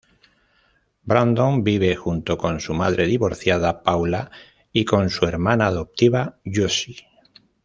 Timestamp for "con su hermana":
4.83-5.67